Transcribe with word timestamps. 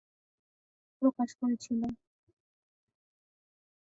প্রকাশ 1.01 1.29
করেছিল। 1.39 1.81